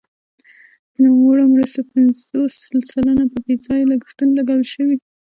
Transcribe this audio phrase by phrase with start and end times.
[0.93, 2.53] د نوموړو مرستو پنځوس
[2.91, 4.97] سلنه په بې ځایه لګښتونو لګول شوي.